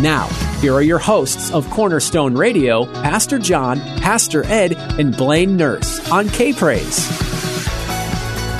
[0.00, 0.28] Now,
[0.60, 6.28] here are your hosts of Cornerstone Radio, Pastor John, Pastor Ed, and Blaine Nurse on
[6.28, 7.08] K Praise.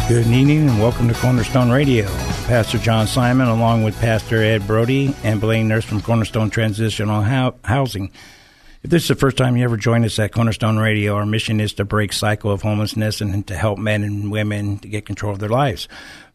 [0.09, 2.07] Good evening and welcome to Cornerstone Radio.
[2.49, 8.11] Pastor John Simon, along with Pastor Ed Brody and Blaine Nurse from Cornerstone Transitional Housing.
[8.83, 11.61] If this is the first time you ever join us at Cornerstone Radio, our mission
[11.61, 15.33] is to break cycle of homelessness and to help men and women to get control
[15.33, 15.87] of their lives.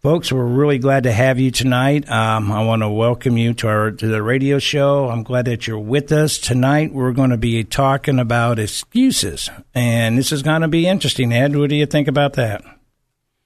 [0.04, 2.12] Folks, we're really glad to have you tonight.
[2.12, 5.08] Um, I want to welcome you to our to the radio show.
[5.08, 6.92] I'm glad that you're with us tonight.
[6.92, 11.32] We're going to be talking about excuses, and this is going to be interesting.
[11.32, 12.66] Ed, what do you think about that?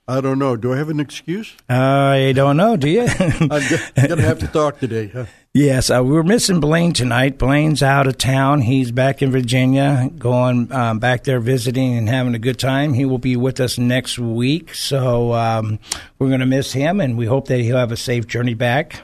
[0.09, 0.55] I don't know.
[0.55, 1.53] Do I have an excuse?
[1.67, 2.77] I don't know.
[2.77, 3.01] Do you?
[3.19, 3.59] I'm going
[3.95, 5.09] to have to talk today.
[5.09, 5.25] Huh?
[5.53, 7.37] Yes, uh, we're missing Blaine tonight.
[7.37, 8.61] Blaine's out of town.
[8.61, 12.93] He's back in Virginia, going um, back there visiting and having a good time.
[12.93, 15.77] He will be with us next week, so um,
[16.19, 19.01] we're going to miss him, and we hope that he'll have a safe journey back.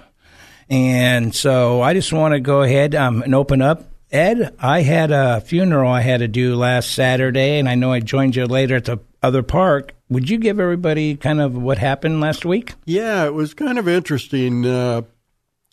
[0.69, 3.89] And so I just want to go ahead um, and open up.
[4.09, 7.99] Ed, I had a funeral I had to do last Saturday, and I know I
[7.99, 9.95] joined you later at the other park.
[10.13, 12.75] Would you give everybody kind of what happened last week?
[12.85, 14.63] Yeah, it was kind of interesting.
[14.63, 15.01] Uh,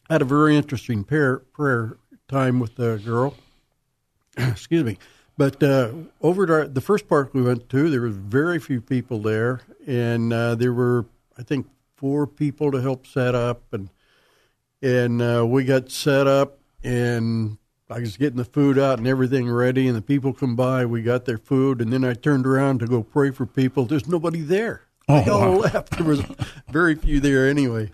[0.09, 3.35] had a very interesting prayer, prayer time with the girl.
[4.39, 4.97] Excuse me.
[5.37, 5.93] But uh,
[6.23, 9.61] over at our, the first park we went to, there was very few people there,
[9.87, 11.05] and uh, there were,
[11.37, 13.91] I think, four people to help set up, and
[14.81, 17.59] and uh, we got set up, and
[17.91, 20.87] I was getting the food out and everything ready, and the people come by.
[20.87, 23.85] We got their food, and then I turned around to go pray for people.
[23.85, 24.83] There's nobody there.
[25.09, 25.57] Oh, they all wow.
[25.73, 25.91] left.
[25.99, 26.23] There was
[26.69, 27.91] very few there anyway.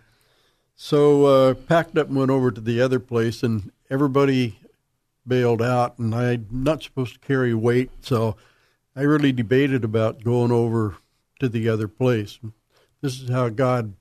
[0.75, 4.59] So uh, packed up and went over to the other place, and everybody
[5.27, 5.99] bailed out.
[5.99, 8.37] And I'm not supposed to carry weight, so
[8.95, 10.97] I really debated about going over
[11.41, 12.39] to the other place.
[13.01, 13.95] This is how God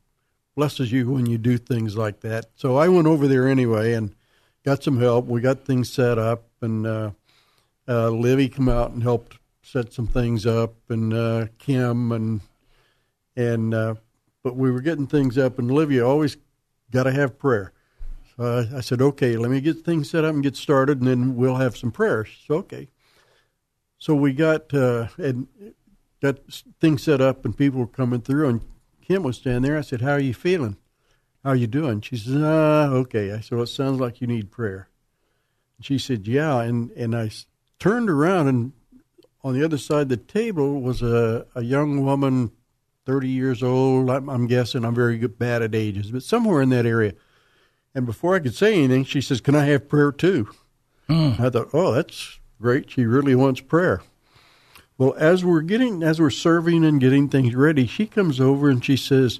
[0.55, 2.47] blesses you when you do things like that.
[2.55, 4.15] So I went over there anyway and
[4.65, 5.27] got some help.
[5.27, 7.11] We got things set up, and uh,
[7.87, 12.41] uh, Livy come out and helped set some things up, and uh, Kim and
[13.35, 13.95] and uh,
[14.43, 16.37] but we were getting things up, and Olivia always
[16.91, 17.73] got to have prayer.
[18.35, 21.07] So I, I, said, okay, let me get things set up and get started, and
[21.07, 22.29] then we'll have some prayers.
[22.47, 22.89] So okay.
[23.97, 25.47] So we got uh, and
[26.21, 26.39] got
[26.81, 28.61] things set up, and people were coming through, and
[29.01, 29.77] Kim was standing there.
[29.77, 30.77] I said, "How are you feeling?
[31.45, 34.27] How are you doing?" She says, "Ah, okay." I said, "Well, it sounds like you
[34.27, 34.89] need prayer."
[35.77, 37.31] And she said, "Yeah," and and I
[37.79, 38.73] turned around, and
[39.45, 42.51] on the other side of the table was a a young woman
[43.05, 44.09] 30 years old.
[44.09, 47.13] I'm, I'm guessing I'm very good, bad at ages, but somewhere in that area.
[47.93, 50.49] And before I could say anything, she says, Can I have prayer too?
[51.07, 51.39] Mm.
[51.39, 52.91] I thought, Oh, that's great.
[52.91, 54.01] She really wants prayer.
[54.97, 58.83] Well, as we're getting, as we're serving and getting things ready, she comes over and
[58.83, 59.39] she says,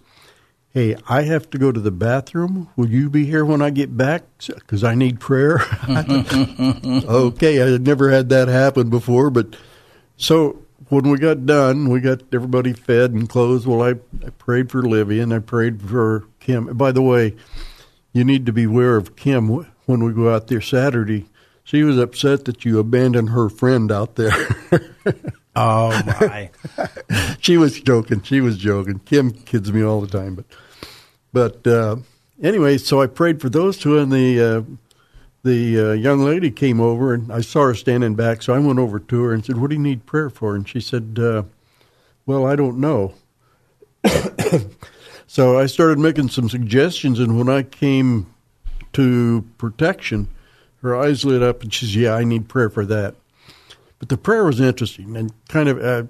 [0.76, 2.68] Hey, I have to go to the bathroom.
[2.76, 4.24] Will you be here when I get back?
[4.46, 5.62] Because I need prayer.
[5.88, 9.56] Okay, I had never had that happen before, but
[10.18, 13.66] so when we got done, we got everybody fed and clothed.
[13.66, 13.92] Well, I,
[14.26, 16.76] I prayed for Livy and I prayed for Kim.
[16.76, 17.38] By the way,
[18.12, 19.48] you need to beware of Kim
[19.86, 21.28] when we go out there Saturday.
[21.64, 24.34] She was upset that you abandoned her friend out there.
[25.56, 26.52] oh my!
[27.40, 28.24] she was joking.
[28.24, 29.00] She was joking.
[29.00, 30.46] Kim kids me all the time, but
[31.36, 31.98] but uh,
[32.42, 34.62] anyway, so I prayed for those two, and the uh,
[35.44, 38.80] the uh, young lady came over and I saw her standing back, so I went
[38.80, 41.44] over to her and said, "What do you need prayer for?" And she said, uh,
[42.26, 43.16] "Well, I don't know."
[45.28, 48.34] so I started making some suggestions, and when I came
[48.94, 50.30] to protection,
[50.84, 53.16] her eyes lit up, and she said, "Yeah, I need prayer for that."
[54.00, 56.04] But the prayer was interesting and kind of, uh,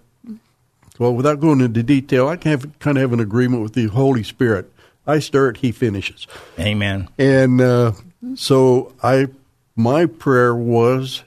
[1.00, 4.72] well, without going into detail, I kind of have an agreement with the Holy Spirit.
[5.08, 6.28] I start, He finishes.
[6.60, 7.10] Amen.
[7.18, 7.94] And uh,
[8.36, 9.28] so I
[9.76, 11.24] my prayer was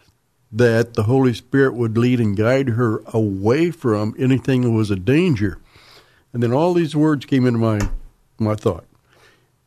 [0.51, 4.97] that the Holy Spirit would lead and guide her away from anything that was a
[4.97, 5.59] danger.
[6.33, 7.81] And then all these words came into my
[8.39, 8.85] my thought.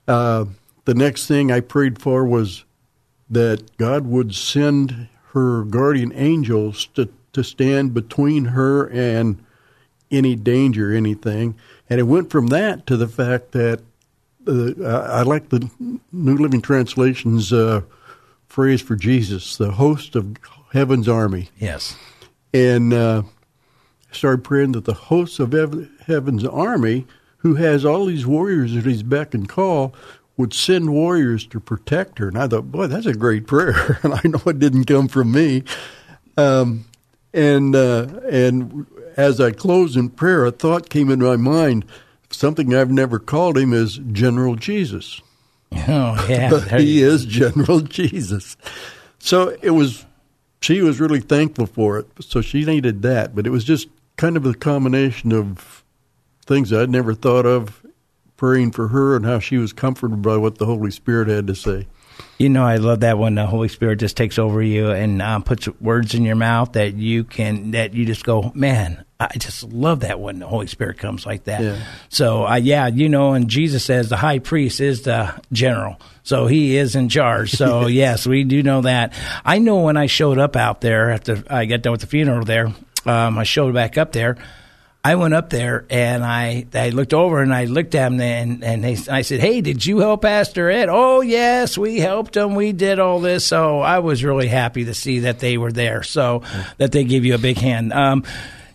[0.07, 0.45] Uh,
[0.85, 2.65] the next thing I prayed for was
[3.29, 9.43] that God would send her guardian angels to, to stand between her and
[10.09, 11.55] any danger, anything.
[11.89, 13.81] And it went from that to the fact that
[14.47, 15.69] uh, I like the
[16.11, 17.81] New Living Translation's uh,
[18.47, 20.35] phrase for Jesus, the host of
[20.73, 21.49] heaven's army.
[21.57, 21.95] Yes.
[22.53, 23.23] And uh,
[24.11, 25.53] started praying that the host of
[26.05, 27.07] heaven's army,
[27.37, 29.95] who has all these warriors at his beck and call,
[30.37, 32.27] would send warriors to protect her.
[32.27, 33.99] And I thought, boy, that's a great prayer.
[34.03, 35.63] and I know it didn't come from me.
[36.37, 36.85] Um,
[37.33, 38.85] and uh, and
[39.17, 41.85] as I closed in prayer, a thought came into my mind.
[42.31, 45.21] Something I've never called him is General Jesus.
[45.73, 48.57] Oh yeah, but he is General Jesus.
[49.19, 50.05] So it was.
[50.61, 52.07] She was really thankful for it.
[52.19, 55.83] So she needed that, but it was just kind of a combination of
[56.45, 57.83] things I'd never thought of
[58.37, 61.55] praying for her and how she was comforted by what the Holy Spirit had to
[61.55, 61.87] say.
[62.37, 65.43] You know, I love that when the Holy Spirit just takes over you and um,
[65.43, 69.63] puts words in your mouth that you can, that you just go, man, I just
[69.63, 71.61] love that when the Holy Spirit comes like that.
[71.61, 71.83] Yeah.
[72.09, 75.99] So, uh, yeah, you know, and Jesus says the high priest is the general.
[76.23, 77.51] So he is in charge.
[77.51, 79.13] So, yes, we do know that.
[79.45, 82.45] I know when I showed up out there after I got done with the funeral
[82.45, 82.73] there,
[83.05, 84.37] um, I showed back up there.
[85.03, 88.63] I went up there and I, I looked over and I looked at him and,
[88.63, 90.89] and they, I said, Hey, did you help Pastor Ed?
[90.89, 92.53] Oh, yes, we helped him.
[92.53, 93.43] We did all this.
[93.43, 96.03] So I was really happy to see that they were there.
[96.03, 96.43] So
[96.77, 97.93] that they gave you a big hand.
[97.93, 98.23] Um,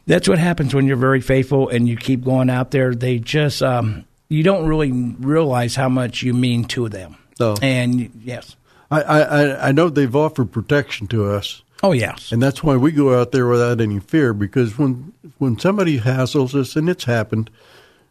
[0.07, 2.95] that's what happens when you're very faithful and you keep going out there.
[2.95, 7.17] They just, um, you don't really realize how much you mean to them.
[7.41, 7.57] Oh.
[7.61, 8.57] And yes.
[8.91, 12.91] I, I, I know they've offered protection to us Oh yes, and that's why we
[12.91, 14.33] go out there without any fear.
[14.33, 17.51] Because when when somebody hassles us, and it's happened,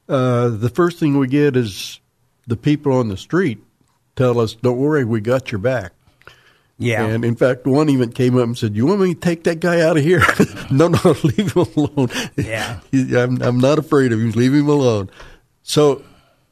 [0.08, 2.00] uh, the first thing we get is
[2.46, 3.64] the people on the street
[4.16, 5.94] tell us, "Don't worry, we got your back."
[6.78, 7.06] Yeah.
[7.06, 9.60] And in fact, one even came up and said, "You want me to take that
[9.60, 10.22] guy out of here?"
[10.72, 12.10] no, no, leave him alone.
[12.36, 12.80] Yeah.
[12.94, 14.32] I'm I'm not afraid of him.
[14.32, 15.10] Leave him alone.
[15.64, 16.04] So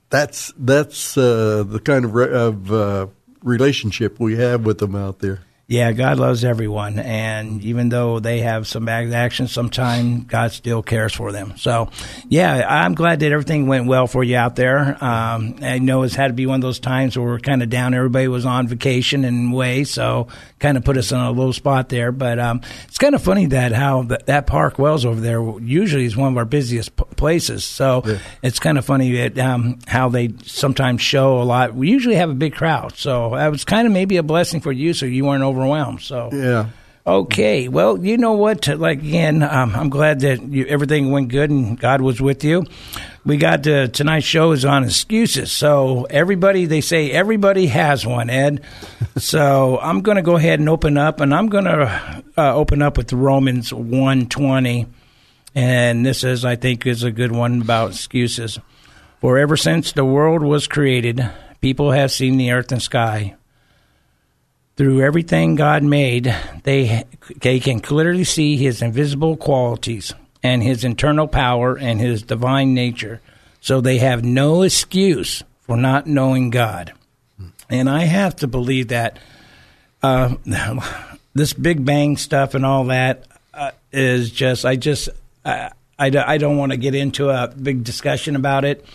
[0.10, 3.08] that's that's uh, the kind of, re- of uh,
[3.42, 5.42] relationship we have with them out there.
[5.66, 10.84] Yeah, God loves everyone, and even though they have some bad actions, sometimes God still
[10.84, 11.54] cares for them.
[11.56, 11.90] So,
[12.28, 15.02] yeah, I'm glad that everything went well for you out there.
[15.02, 17.70] Um, I know it's had to be one of those times where we're kind of
[17.70, 17.94] down.
[17.94, 20.28] Everybody was on vacation and way, so
[20.60, 22.12] kind of put us in a low spot there.
[22.12, 26.04] But um, it's kind of funny that how that, that Park Wells over there usually
[26.04, 27.64] is one of our busiest p- places.
[27.64, 28.20] So yeah.
[28.42, 31.74] it's kind of funny that, um, how they sometimes show a lot.
[31.74, 34.74] We usually have a big crowd, so that was kind of maybe a blessing for
[34.74, 36.02] you, so you weren't over overwhelmed.
[36.02, 36.70] So yeah.
[37.06, 38.66] Okay, well, you know what?
[38.66, 42.66] Like again, um, I'm glad that you, everything went good and God was with you.
[43.26, 45.52] We got uh, tonight's show is on excuses.
[45.52, 48.64] So everybody, they say everybody has one, Ed.
[49.18, 52.82] so I'm going to go ahead and open up, and I'm going to uh, open
[52.82, 54.88] up with Romans 1:20,
[55.56, 58.60] and this is, I think, is a good one about excuses.
[59.20, 61.30] For ever since the world was created,
[61.60, 63.36] people have seen the earth and sky
[64.76, 67.04] through everything God made, they,
[67.42, 73.22] they can clearly see His invisible qualities and His internal power and His divine nature.
[73.62, 76.94] So they have no excuse for not knowing God.
[77.70, 79.20] And I have to believe that
[80.02, 80.36] uh,
[81.34, 85.10] this Big Bang stuff and all that uh, is just, I just,
[85.46, 88.86] uh, I, I don't want to get into a big discussion about it,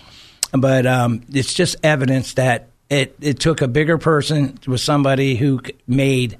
[0.52, 5.60] but um, it's just evidence that it it took a bigger person with somebody who
[5.86, 6.38] made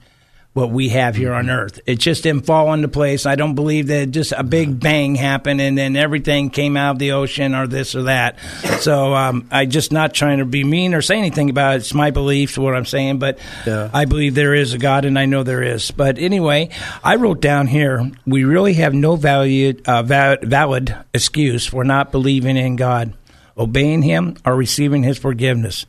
[0.59, 1.79] what we have here on earth.
[1.87, 3.27] It just didn't fall into place.
[3.27, 6.99] I don't believe that just a big bang happened and then everything came out of
[6.99, 8.41] the ocean or this or that.
[8.81, 11.77] So um, I just not trying to be mean or say anything about it.
[11.77, 13.89] It's my beliefs, what I'm saying, but yeah.
[13.95, 15.93] I believe there is a God and I know there is.
[15.93, 16.71] But anyway,
[17.05, 22.57] I wrote down here we really have no value, uh, valid excuse for not believing
[22.57, 23.15] in God,
[23.57, 25.87] obeying Him, or receiving His forgiveness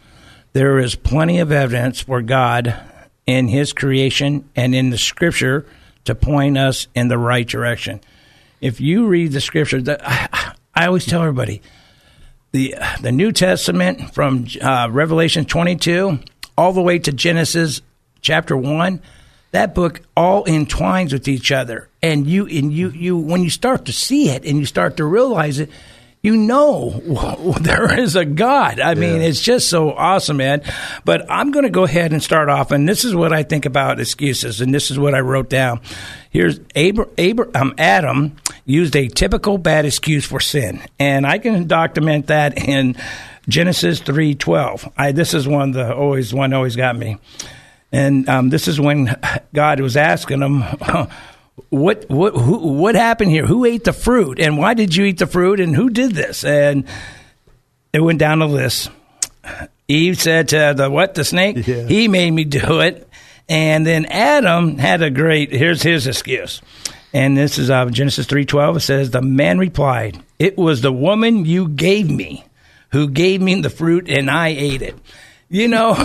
[0.54, 2.76] there is plenty of evidence for God
[3.26, 5.66] in His creation and in the Scripture
[6.06, 8.02] to point us in the right direction.
[8.62, 11.62] If you read the Scripture, I, I always tell everybody
[12.52, 16.20] the the New Testament from uh, Revelation 22
[16.58, 17.82] all the way to Genesis
[18.22, 19.02] chapter one,
[19.52, 23.86] that book all entwines with each other, and you and you you when you start
[23.86, 25.70] to see it and you start to realize it,
[26.22, 26.90] you know
[27.62, 28.80] there is a God.
[28.80, 30.72] I mean, it's just so awesome, Ed.
[31.06, 33.66] But I'm going to go ahead and start off, and this is what I think
[33.66, 35.82] about excuses, and this is what I wrote down.
[36.30, 38.36] Here's Abra- Abra- um, Adam
[38.66, 42.96] used a typical bad excuse for sin, and I can document that in
[43.48, 44.92] Genesis three twelve.
[44.98, 47.18] I this is one the always one always got me,
[47.92, 49.18] and um, this is when
[49.54, 50.64] God was asking him.
[51.70, 53.46] what what who, what happened here?
[53.46, 56.44] Who ate the fruit, and why did you eat the fruit, and who did this?
[56.44, 56.86] And
[57.94, 58.90] it went down the list.
[59.88, 61.88] Eve said to the what the snake, Yeah.
[61.88, 63.08] he made me do it,
[63.48, 65.52] and then Adam had a great.
[65.52, 66.62] Here's his excuse,
[67.14, 68.78] and this is uh, Genesis three twelve.
[68.78, 72.46] It says, "The man replied, It was the woman you gave me,
[72.92, 74.96] who gave me the fruit, and I ate it."
[75.50, 75.98] You know,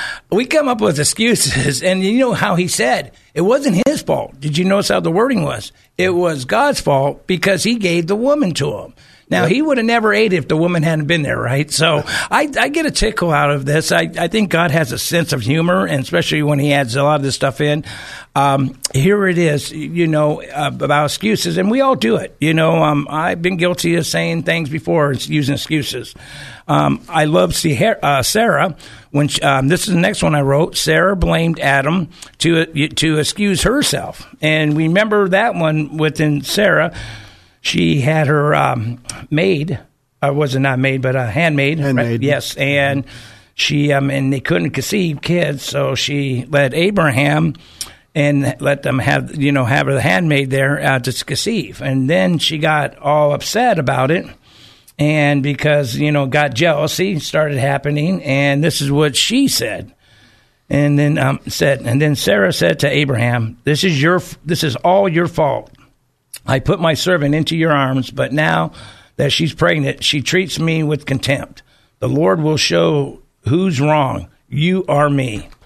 [0.32, 4.40] we come up with excuses, and you know how he said it wasn't his fault.
[4.40, 5.70] Did you notice how the wording was?
[5.98, 8.94] It was God's fault because he gave the woman to him.
[9.28, 11.68] Now he would have never ate if the woman hadn't been there, right?
[11.70, 13.90] So I, I get a tickle out of this.
[13.90, 17.02] I, I think God has a sense of humor, and especially when He adds a
[17.02, 17.84] lot of this stuff in.
[18.36, 22.36] Um, here it is, you know, uh, about excuses, and we all do it.
[22.38, 26.14] You know, um, I've been guilty of saying things before, using excuses.
[26.68, 28.76] Um, I love uh, Sarah
[29.10, 30.76] when she, um, this is the next one I wrote.
[30.76, 36.94] Sarah blamed Adam to to excuse herself, and remember that one within Sarah
[37.66, 39.80] she had her um, maid,
[40.22, 41.80] or was it not maid, but a handmaid?
[41.80, 42.22] Handmaid.
[42.22, 43.04] Yes, and
[43.54, 47.54] she um, and they couldn't conceive kids, so she let Abraham
[48.14, 52.38] and let them have you know have her handmaid there uh, to conceive, and then
[52.38, 54.26] she got all upset about it.
[54.98, 59.92] And because you know, got jealousy started happening, and this is what she said.
[60.70, 64.76] And then um, said, and then Sarah said to Abraham, "This is your, this is
[64.76, 65.70] all your fault.
[66.46, 68.72] I put my servant into your arms, but now
[69.16, 71.62] that she's pregnant, she treats me with contempt.
[71.98, 74.28] The Lord will show who's wrong.
[74.48, 75.48] You are me.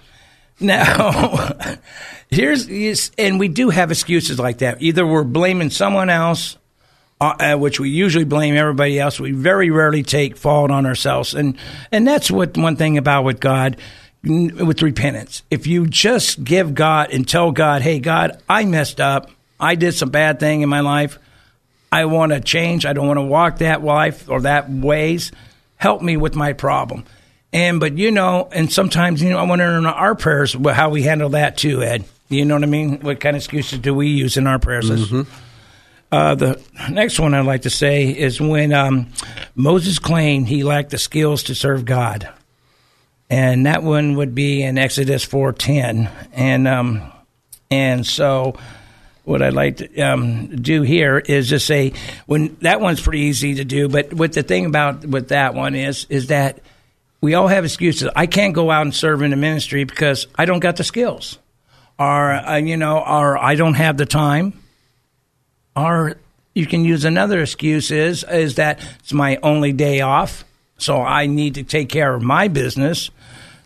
[0.63, 1.57] Now,
[2.29, 4.79] here's, and we do have excuses like that.
[4.79, 6.55] Either we're blaming someone else,
[7.19, 9.19] uh, uh, which we usually blame everybody else.
[9.19, 11.57] We very rarely take fault on ourselves, and
[11.91, 13.77] and that's what one thing about with God,
[14.23, 15.43] with repentance.
[15.49, 19.29] If you just give God and tell God, "Hey, God, I messed up.
[19.61, 21.19] I did some bad thing in my life.
[21.91, 22.85] I want to change.
[22.85, 25.31] I don't want to walk that life or that ways.
[25.77, 27.05] Help me with my problem."
[27.53, 31.03] And but you know, and sometimes you know, I wonder in our prayers how we
[31.03, 32.05] handle that too, Ed.
[32.29, 33.01] You know what I mean?
[33.01, 34.89] What kind of excuses do we use in our prayers?
[36.13, 39.11] Uh, the next one I'd like to say is when um,
[39.55, 42.29] Moses claimed he lacked the skills to serve God,
[43.29, 47.11] and that one would be in Exodus four ten, and um,
[47.69, 48.55] and so
[49.23, 51.93] what I'd like to um, do here is just say
[52.25, 55.75] when that one's pretty easy to do, but what the thing about with that one
[55.75, 56.59] is is that
[57.21, 58.09] we all have excuses.
[58.15, 61.37] I can't go out and serve in the ministry because I don't got the skills,
[61.99, 64.61] or uh, you know, or I don't have the time
[65.75, 66.15] or
[66.53, 70.43] you can use another excuse is is that it's my only day off,
[70.77, 73.09] so I need to take care of my business.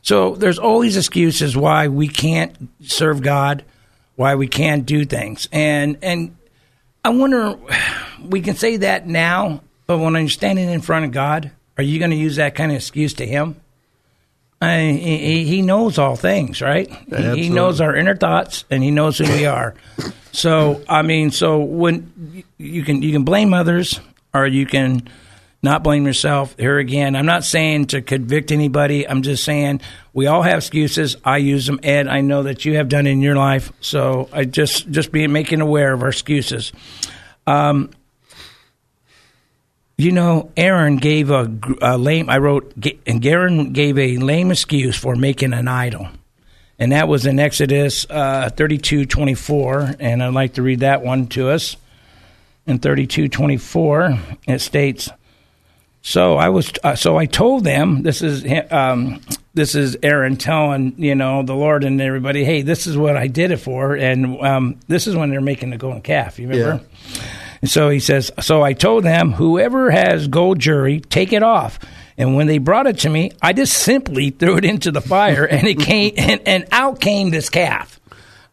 [0.01, 3.63] So there's always excuses why we can't serve God,
[4.15, 6.35] why we can't do things, and and
[7.03, 7.57] I wonder
[8.23, 11.99] we can say that now, but when I'm standing in front of God, are you
[11.99, 13.61] going to use that kind of excuse to Him?
[14.61, 16.89] I, he, he knows all things, right?
[16.89, 19.75] He, he knows our inner thoughts, and he knows who we are.
[20.31, 23.99] So, I mean, so when you can you can blame others,
[24.33, 25.07] or you can
[25.65, 26.55] not blame yourself.
[26.57, 29.05] Here again, I'm not saying to convict anybody.
[29.05, 29.81] I'm just saying
[30.13, 31.17] we all have excuses.
[31.25, 32.07] I use them, Ed.
[32.07, 33.73] I know that you have done in your life.
[33.81, 36.71] So I just just be making aware of our excuses.
[37.45, 37.89] Um,
[39.97, 42.29] you know, Aaron gave a, a lame.
[42.29, 42.73] I wrote,
[43.05, 46.07] and Aaron gave a lame excuse for making an idol,
[46.79, 49.95] and that was in Exodus uh, thirty-two twenty-four.
[49.99, 51.75] And I'd like to read that one to us.
[52.67, 54.17] In thirty-two twenty-four,
[54.47, 55.09] it states,
[56.07, 58.03] "So I was, uh, so I told them.
[58.03, 59.21] This is um,
[59.55, 63.27] this is Aaron telling you know the Lord and everybody, hey, this is what I
[63.27, 66.37] did it for, and um, this is when they're making the golden calf.
[66.37, 66.85] You remember?"
[67.61, 71.79] And so he says, So I told them, whoever has gold jewelry, take it off.
[72.15, 75.45] And when they brought it to me, I just simply threw it into the fire,
[75.45, 77.99] and it came, and, and out came this calf.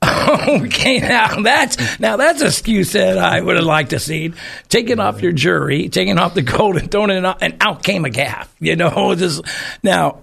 [0.49, 4.33] okay, now that's now that's an excuse that I would have liked to see.
[4.69, 8.05] Taking off your jewelry, taking off the gold, and throwing it out, and out came
[8.05, 8.53] a calf.
[8.59, 9.43] You know, just
[9.83, 10.21] now.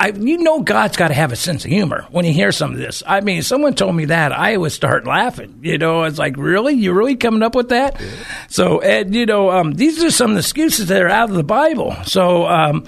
[0.00, 2.72] I, you know, God's got to have a sense of humor when you hear some
[2.72, 3.04] of this.
[3.06, 5.60] I mean, someone told me that, I would start laughing.
[5.62, 8.00] You know, it's like, really, you really coming up with that?
[8.00, 8.08] Yeah.
[8.48, 11.36] So, and you know, um, these are some of the excuses that are out of
[11.36, 11.94] the Bible.
[12.04, 12.84] So, um,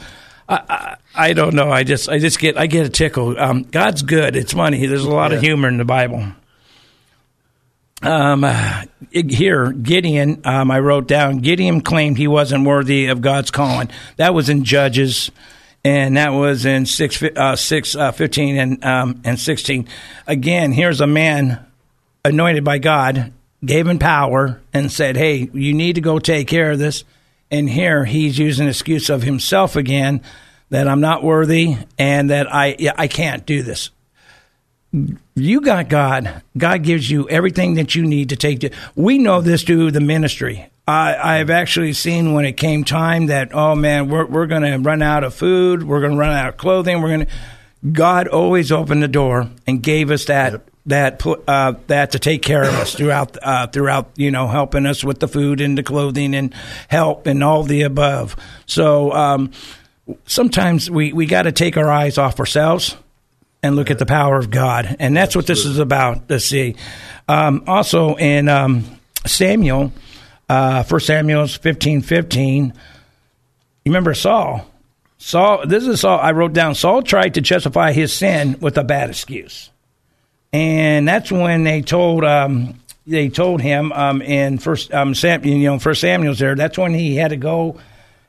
[0.48, 1.70] I, I, don't know.
[1.70, 3.38] I just, I just get, I get a tickle.
[3.38, 4.36] Um, God's good.
[4.36, 4.86] It's funny.
[4.86, 5.38] There's a lot yeah.
[5.38, 6.24] of humor in the Bible.
[8.02, 8.44] Um,
[9.10, 13.88] here, Gideon, um, I wrote down, Gideon claimed he wasn't worthy of God's calling.
[14.16, 15.30] That was in Judges,
[15.84, 19.88] and that was in 6, uh, 6 uh, 15 and, um, and 16.
[20.26, 21.64] Again, here's a man
[22.26, 23.32] anointed by God,
[23.64, 27.04] gave him power, and said, hey, you need to go take care of this.
[27.50, 30.22] And here he's using excuse of himself again
[30.70, 33.90] that I'm not worthy and that I, I can't do this
[35.34, 36.42] you got God.
[36.56, 38.60] God gives you everything that you need to take.
[38.60, 40.70] To, we know this through the ministry.
[40.86, 44.76] I, I've actually seen when it came time that oh man, we're we're going to
[44.76, 45.82] run out of food.
[45.82, 47.02] We're going to run out of clothing.
[47.02, 47.32] We're going to.
[47.90, 50.52] God always opened the door and gave us that.
[50.52, 50.70] Yep.
[50.86, 55.02] That uh, that to take care of us throughout uh, throughout you know helping us
[55.02, 56.54] with the food and the clothing and
[56.88, 58.36] help and all the above.
[58.66, 59.50] So um,
[60.26, 62.96] sometimes we, we got to take our eyes off ourselves
[63.62, 64.96] and look at the power of God.
[64.98, 66.76] And that's what this is about to see.
[67.28, 68.84] Um, also in um,
[69.26, 69.92] Samuel,
[70.48, 72.72] uh, 1 Samuel 15 15, you
[73.86, 74.66] remember Saul?
[75.18, 76.18] Saul, this is Saul.
[76.18, 79.70] I wrote down Saul tried to justify his sin with a bad excuse.
[80.52, 85.58] And that's when they told um, they told him um, in first um, Sam, you
[85.58, 86.54] know first Samuel's there.
[86.54, 87.80] That's when he had to go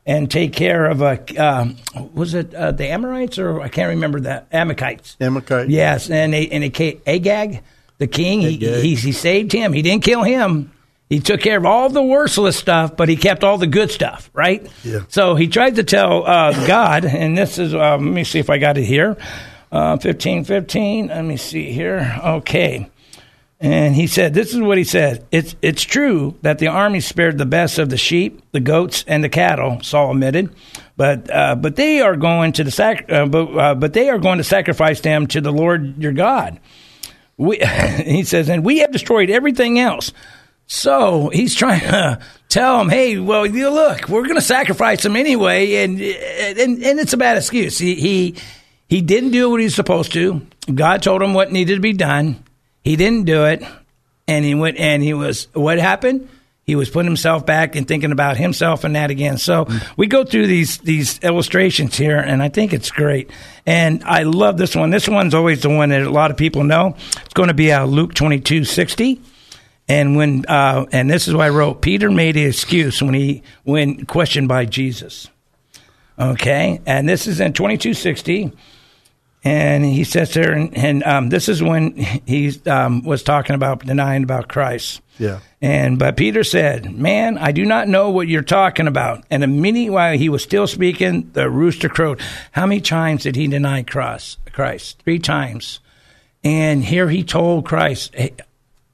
[0.06, 1.68] and take care of a uh,
[2.14, 5.18] was it uh, the Amorites or I can't remember that Amalekites.
[5.20, 5.70] Amalekites.
[5.70, 7.64] Yes, and they, and they, Agag,
[7.98, 9.74] the king, he, he, he saved him.
[9.74, 10.72] He didn't kill him.
[11.10, 14.32] He took care of all the worthless stuff, but he kept all the good stuff,
[14.34, 14.68] right?
[14.84, 15.02] Yeah.
[15.08, 18.50] So he tried to tell uh, God, and this is, uh, let me see if
[18.50, 19.16] I got it here.
[19.72, 21.08] Uh, 15, 15.
[21.08, 22.20] Let me see here.
[22.24, 22.90] Okay.
[23.60, 25.26] And he said, This is what he said.
[25.32, 29.24] It's, it's true that the army spared the best of the sheep, the goats, and
[29.24, 30.54] the cattle, Saul admitted.
[30.98, 34.18] But, uh, but, they are going to the sac- uh, but, uh, but they are
[34.18, 36.60] going to sacrifice them to the Lord your God.
[37.38, 37.58] We,
[38.06, 40.12] he says, and we have destroyed everything else.
[40.68, 42.20] So he's trying to
[42.50, 47.00] tell him, hey, well, you look, we're going to sacrifice them anyway, and, and and
[47.00, 47.78] it's a bad excuse.
[47.78, 48.36] He he
[48.90, 50.46] he didn't do what he's supposed to.
[50.74, 52.44] God told him what needed to be done.
[52.86, 53.64] He didn't do it,
[54.28, 56.30] and he went and he was what happened?
[56.66, 59.38] He was putting himself back and thinking about himself and that again.
[59.38, 59.68] So
[59.98, 63.32] we go through these these illustrations here, and I think it's great.
[63.66, 64.92] And I love this one.
[64.92, 66.96] This one's always the one that a lot of people know.
[67.26, 69.20] It's going to be uh, Luke twenty two sixty.
[69.88, 71.82] And when uh, and this is why I wrote.
[71.82, 75.28] Peter made an excuse when he when questioned by Jesus.
[76.20, 78.52] Okay, and this is in twenty two sixty
[79.46, 83.86] and he sits there, and, and um, this is when he um, was talking about
[83.86, 85.02] denying about Christ.
[85.20, 85.40] Yeah.
[85.62, 89.92] And but Peter said, "Man, I do not know what you're talking about." And immediately
[89.92, 92.20] while he was still speaking, the rooster crowed.
[92.52, 94.40] How many times did he deny Christ?
[94.52, 95.80] Christ three times.
[96.44, 98.36] And here he told Christ, hey,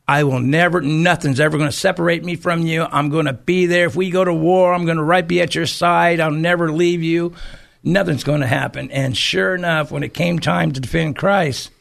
[0.07, 2.83] I will never, nothing's ever going to separate me from you.
[2.89, 3.87] I'm going to be there.
[3.87, 6.21] If we go to war, I'm going to right be at your side.
[6.21, 7.35] I'll never leave you
[7.83, 8.91] nothing's going to happen.
[8.91, 11.71] And sure enough, when it came time to defend Christ,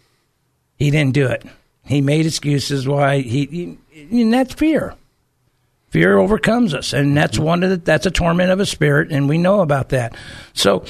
[0.77, 1.45] he didn't do it.
[1.85, 4.95] He made excuses why he, he and that's fear.
[5.89, 9.29] Fear overcomes us, and that's one of the, that's a torment of a spirit, and
[9.29, 10.15] we know about that.
[10.53, 10.85] So,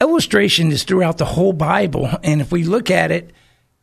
[0.00, 3.30] illustration is throughout the whole Bible, and if we look at it,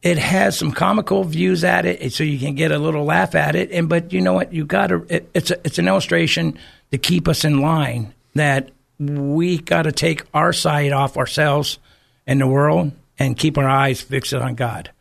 [0.01, 3.55] it has some comical views at it, so you can get a little laugh at
[3.55, 3.71] it.
[3.71, 4.51] And but you know what?
[4.51, 5.05] You got to.
[5.07, 6.59] It, it's a, it's an illustration
[6.91, 11.79] to keep us in line that we got to take our side off ourselves
[12.25, 14.91] and the world and keep our eyes fixed on God.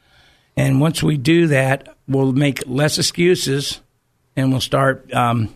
[0.57, 3.81] And once we do that, we'll make less excuses
[4.37, 5.55] and we'll start um,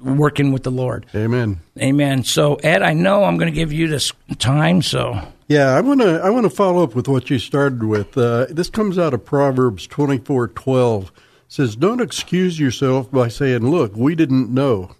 [0.00, 1.06] working with the Lord.
[1.14, 1.60] Amen.
[1.80, 2.24] Amen.
[2.24, 4.82] So, Ed, I know I'm going to give you this time.
[4.82, 8.16] So, yeah, I want to I want to follow up with what you started with.
[8.16, 11.12] Uh, this comes out of Proverbs twenty four twelve.
[11.48, 14.92] Says, "Don't excuse yourself by saying, look, we didn't know.'"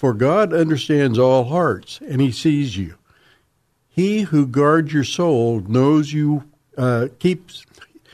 [0.00, 2.94] For God understands all hearts, and He sees you.
[3.86, 6.44] He who guards your soul knows you
[6.78, 7.66] uh, keeps.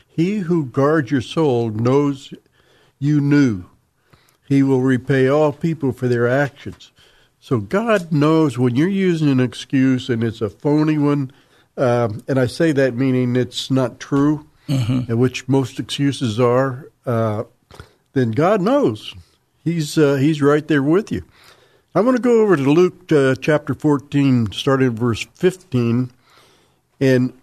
[0.05, 2.33] He who guards your soul knows
[2.99, 3.69] you knew.
[4.49, 6.91] He will repay all people for their actions.
[7.39, 11.31] So God knows when you're using an excuse and it's a phony one,
[11.77, 15.17] um, and I say that meaning it's not true, mm-hmm.
[15.17, 16.91] which most excuses are.
[17.05, 17.45] Uh,
[18.11, 19.13] then God knows.
[19.63, 21.23] He's uh, He's right there with you.
[21.97, 26.11] I want to go over to Luke uh, chapter 14, starting verse 15.
[27.01, 27.33] And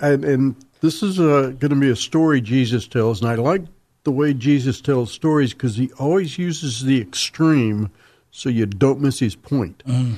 [0.00, 3.62] and, and this is going to be a story Jesus tells, and I like
[4.04, 7.90] the way Jesus tells stories because he always uses the extreme
[8.30, 9.82] so you don't miss his point.
[9.84, 10.14] Mm.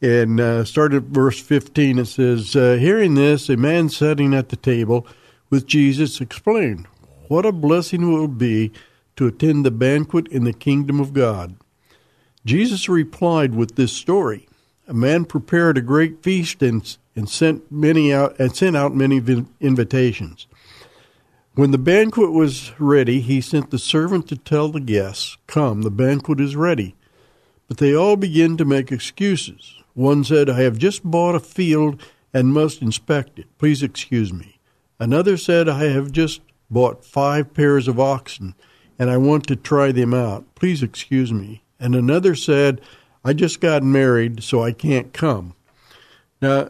[0.00, 1.98] And uh, at verse 15.
[1.98, 5.08] It says, uh, Hearing this, a man sitting at the table
[5.50, 6.86] with Jesus explained,
[7.26, 8.70] What a blessing it will be
[9.16, 11.56] to attend the banquet in the kingdom of God.
[12.44, 14.48] Jesus replied with this story
[14.86, 19.22] A man prepared a great feast and, and sent many out and sent out many
[19.60, 20.46] invitations.
[21.54, 25.90] When the banquet was ready, he sent the servant to tell the guests, Come, the
[25.90, 26.96] banquet is ready.
[27.68, 29.76] But they all began to make excuses.
[29.94, 32.02] One said, I have just bought a field
[32.32, 33.46] and must inspect it.
[33.58, 34.58] Please excuse me.
[34.98, 38.54] Another said, I have just bought five pairs of oxen
[38.98, 40.54] and I want to try them out.
[40.54, 41.63] Please excuse me.
[41.78, 42.80] And another said,
[43.24, 45.54] I just got married, so I can't come.
[46.40, 46.68] Now,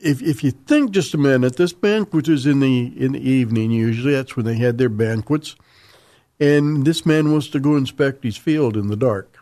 [0.00, 3.70] if if you think just a minute, this banquet is in the in the evening.
[3.70, 5.56] Usually, that's when they had their banquets,
[6.40, 9.38] and this man wants to go inspect his field in the dark.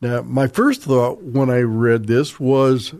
[0.00, 2.94] Now, my first thought when I read this was,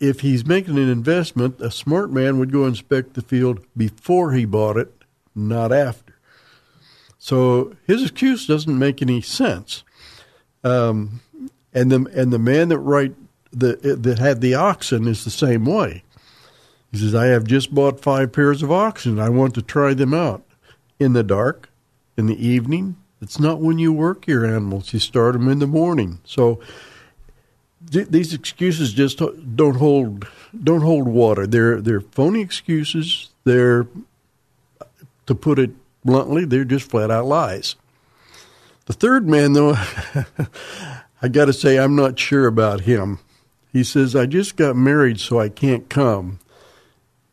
[0.00, 4.44] if he's making an investment, a smart man would go inspect the field before he
[4.44, 4.92] bought it,
[5.34, 6.11] not after.
[7.22, 9.84] So his excuse doesn't make any sense.
[10.64, 11.20] Um,
[11.72, 13.14] and the and the man that
[13.52, 16.02] the, that had the oxen is the same way.
[16.90, 19.20] He says, I have just bought five pairs of oxen.
[19.20, 20.42] I want to try them out
[20.98, 21.70] in the dark,
[22.16, 22.96] in the evening.
[23.20, 24.92] It's not when you work your animals.
[24.92, 26.18] You start them in the morning.
[26.24, 26.58] So
[27.88, 29.18] th- these excuses just
[29.54, 30.26] don't hold
[30.60, 31.46] don't hold water.
[31.46, 33.30] They're they're phony excuses.
[33.44, 33.86] They're
[35.26, 35.70] to put it
[36.04, 37.76] bluntly, they're just flat out lies.
[38.86, 39.74] The third man, though,
[41.22, 43.20] I got to say, I'm not sure about him.
[43.72, 46.40] He says, I just got married, so I can't come.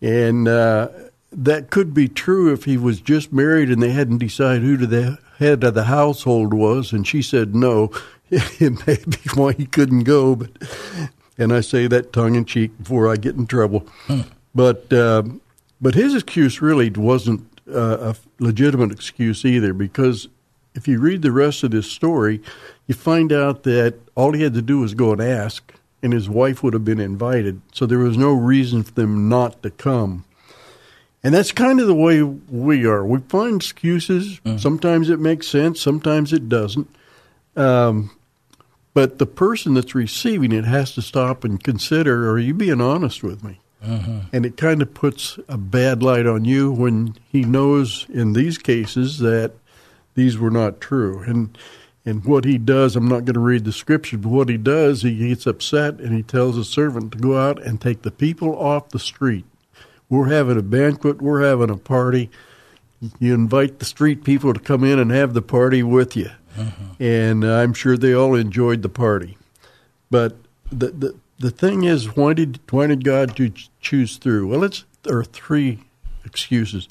[0.02, 0.90] And uh,
[1.32, 5.18] that could be true if he was just married and they hadn't decided who the
[5.38, 6.94] head of the household was.
[6.94, 7.92] And she said no.
[8.32, 10.36] It may be why he couldn't go.
[10.36, 10.52] But
[11.40, 13.88] and I say that tongue in cheek before I get in trouble.
[14.06, 14.22] Hmm.
[14.54, 15.24] But uh,
[15.82, 20.28] but his excuse really wasn't uh, a legitimate excuse either, because
[20.76, 22.42] if you read the rest of this story,
[22.88, 26.30] you find out that all he had to do was go and ask, and his
[26.30, 27.62] wife would have been invited.
[27.74, 30.26] So there was no reason for them not to come.
[31.24, 33.06] And that's kind of the way we are.
[33.06, 34.40] We find excuses.
[34.40, 34.58] Mm-hmm.
[34.58, 36.88] Sometimes it makes sense, sometimes it doesn't.
[37.56, 38.12] Um,
[38.94, 43.22] but the person that's receiving it has to stop and consider are you being honest
[43.22, 43.60] with me?
[43.86, 44.20] Mm-hmm.
[44.34, 48.58] And it kind of puts a bad light on you when he knows in these
[48.58, 49.54] cases that
[50.16, 51.24] these were not true.
[51.24, 51.58] And
[52.06, 55.02] and what he does, I'm not going to read the scripture, but what he does,
[55.02, 58.58] he gets upset and he tells a servant to go out and take the people
[58.58, 59.46] off the street.
[60.10, 62.32] We're having a banquet, we're having a party.
[63.20, 66.32] You invite the street people to come in and have the party with you.
[66.58, 67.04] Mm-hmm.
[67.04, 69.38] And I'm sure they all enjoyed the party.
[70.10, 70.36] But
[70.72, 73.36] the, the the thing is, why did why did God
[73.80, 74.48] choose through?
[74.48, 75.80] Well, it's there are three
[76.26, 76.88] excuses.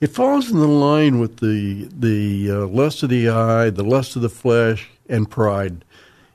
[0.00, 4.14] It falls in the line with the the uh, lust of the eye, the lust
[4.14, 5.84] of the flesh, and pride,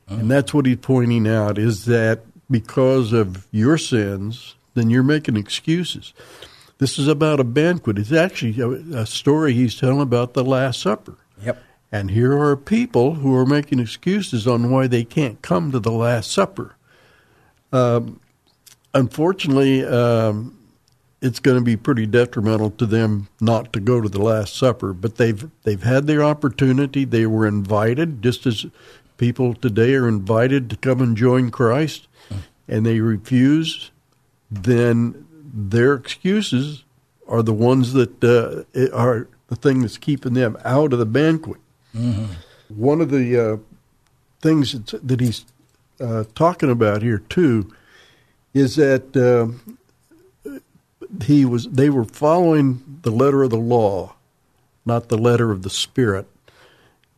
[0.07, 0.19] uh-huh.
[0.19, 5.37] and that's what he's pointing out is that because of your sins, then you're making
[5.37, 6.13] excuses.
[6.79, 7.97] This is about a banquet.
[7.97, 11.15] It's actually a, a story he's telling about the Last Supper.
[11.41, 11.61] Yep.
[11.91, 15.91] And here are people who are making excuses on why they can't come to the
[15.91, 16.75] Last Supper.
[17.73, 18.21] Um,
[18.93, 20.57] unfortunately, um,
[21.21, 24.93] it's going to be pretty detrimental to them not to go to the Last Supper.
[24.93, 27.03] But they've they've had their opportunity.
[27.03, 28.65] They were invited, just as
[29.17, 32.07] people today are invited to come and join Christ,
[32.67, 33.91] and they refuse.
[34.51, 36.83] Then their excuses
[37.27, 38.63] are the ones that uh,
[38.95, 41.61] are the thing that's keeping them out of the banquet.
[41.95, 42.25] Mm-hmm.
[42.69, 43.57] One of the uh,
[44.41, 45.45] things that he's
[45.99, 47.73] uh, talking about here too
[48.53, 49.47] is that uh,
[51.23, 54.15] he was they were following the letter of the law,
[54.85, 56.27] not the letter of the spirit,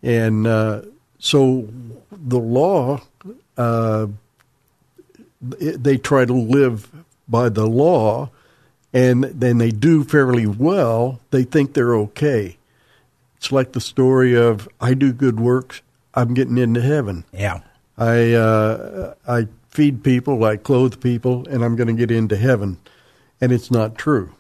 [0.02, 0.82] and uh,
[1.20, 1.68] so
[2.12, 3.02] the law
[3.58, 4.08] uh,
[5.42, 6.92] they try to live
[7.28, 8.30] by the law,
[8.94, 11.20] and then they do fairly well.
[11.32, 12.58] They think they're okay.
[13.38, 15.82] It's like the story of I do good works,
[16.14, 17.26] I'm getting into heaven.
[17.32, 17.62] Yeah,
[17.98, 22.80] I uh, I feed people, I clothe people, and I'm going to get into heaven
[23.42, 24.34] and it's not true.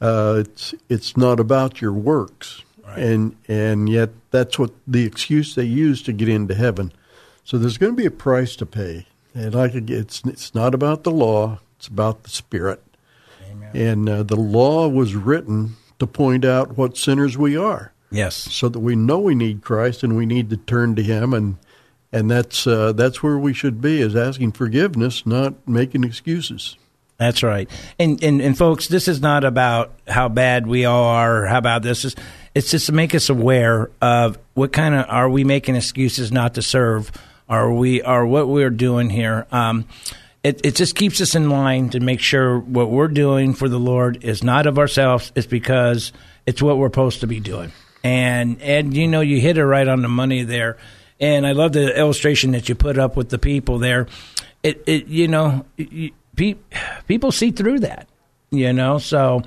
[0.00, 2.98] Uh, it's it's not about your works, right.
[2.98, 6.92] and and yet that's what the excuse they use to get into heaven.
[7.44, 11.04] So there's going to be a price to pay, and like it's it's not about
[11.04, 12.82] the law; It's about the Spirit.
[13.50, 13.70] Amen.
[13.74, 17.92] And uh, the law was written to point out what sinners we are.
[18.10, 18.36] Yes.
[18.36, 21.56] So that we know we need Christ and we need to turn to Him, and
[22.14, 26.76] and that's uh, that's where we should be, is asking forgiveness, not making excuses.
[27.16, 27.68] That's right.
[27.98, 31.44] And, and and folks, this is not about how bad we all are.
[31.46, 32.04] How about this?
[32.04, 32.14] Is
[32.54, 36.54] it's just to make us aware of what kind of are we making excuses not
[36.54, 37.10] to serve?
[37.48, 39.46] Are we are what we're doing here?
[39.50, 39.86] Um,
[40.44, 43.78] it, it just keeps us in line to make sure what we're doing for the
[43.80, 45.32] Lord is not of ourselves.
[45.34, 46.12] It's because
[46.46, 47.72] it's what we're supposed to be doing.
[48.04, 50.76] And and you know you hit it right on the money there.
[51.24, 54.08] And I love the illustration that you put up with the people there.
[54.62, 56.12] It, it you know, you,
[57.06, 58.08] people see through that,
[58.50, 58.98] you know.
[58.98, 59.40] So,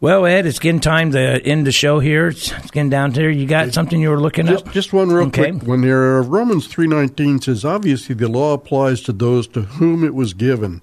[0.00, 2.28] well, Ed, it's getting time to end the show here.
[2.28, 3.28] It's, it's getting down there.
[3.28, 4.72] You got something you were looking just, up?
[4.72, 5.50] Just one real okay.
[5.50, 5.64] quick.
[5.64, 10.14] When there, Romans three nineteen says, obviously the law applies to those to whom it
[10.14, 10.80] was given,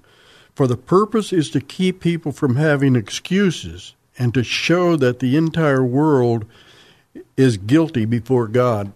[0.54, 5.36] for the purpose is to keep people from having excuses and to show that the
[5.36, 6.44] entire world
[7.36, 8.92] is guilty before God.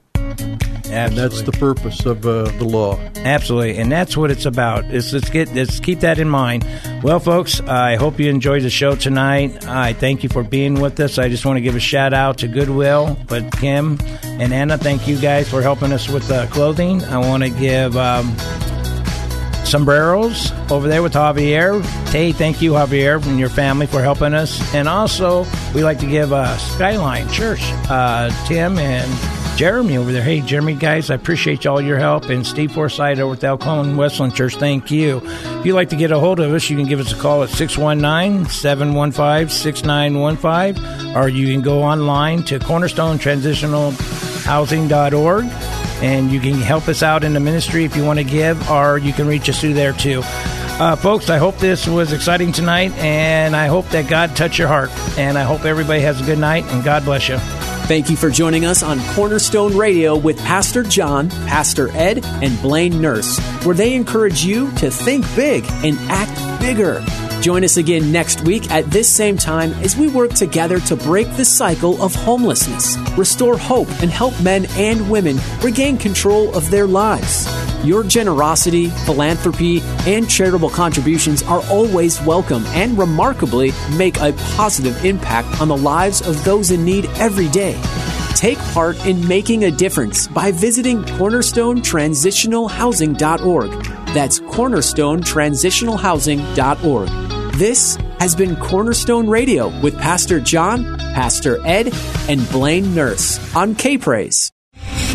[0.92, 2.98] And that's the purpose of uh, the law.
[3.16, 4.84] Absolutely, and that's what it's about.
[4.92, 6.66] Is let's get let's keep that in mind.
[7.02, 9.66] Well, folks, I hope you enjoyed the show tonight.
[9.66, 11.18] I thank you for being with us.
[11.18, 15.08] I just want to give a shout out to Goodwill, but Kim and Anna, thank
[15.08, 17.02] you guys for helping us with the clothing.
[17.04, 17.96] I want to give.
[17.96, 18.36] Um,
[19.64, 21.82] sombreros over there with Javier.
[22.10, 24.74] Hey, thank you, Javier, and your family for helping us.
[24.74, 29.10] And also, we like to give uh, Skyline Church, uh, Tim and
[29.56, 30.22] Jeremy over there.
[30.22, 32.24] Hey, Jeremy, guys, I appreciate all your help.
[32.24, 35.20] And Steve Forsythe over at the Elkhorn Westland Church, thank you.
[35.24, 37.42] If you'd like to get a hold of us, you can give us a call
[37.42, 45.44] at 619 715 6915, or you can go online to cornerstonetransitionalhousing.org
[46.02, 48.98] and you can help us out in the ministry if you want to give, or
[48.98, 50.22] you can reach us through there too.
[50.24, 54.66] Uh, folks, I hope this was exciting tonight, and I hope that God touched your
[54.66, 54.90] heart.
[55.16, 57.38] And I hope everybody has a good night, and God bless you.
[57.86, 63.00] Thank you for joining us on Cornerstone Radio with Pastor John, Pastor Ed, and Blaine
[63.02, 67.04] Nurse, where they encourage you to think big and act bigger.
[67.42, 71.26] Join us again next week at this same time as we work together to break
[71.36, 76.86] the cycle of homelessness, restore hope, and help men and women regain control of their
[76.86, 77.48] lives.
[77.84, 85.60] Your generosity, philanthropy, and charitable contributions are always welcome and remarkably make a positive impact
[85.60, 87.76] on the lives of those in need every day.
[88.36, 94.01] Take part in making a difference by visiting cornerstonetransitionalhousing.org.
[94.14, 97.08] That's cornerstonetransitionalhousing.org.
[97.54, 101.92] This has been Cornerstone Radio with Pastor John, Pastor Ed,
[102.28, 104.51] and Blaine Nurse on K Praise.